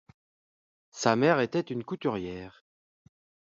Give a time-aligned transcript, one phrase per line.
[0.89, 2.65] Sa mère était une couturière.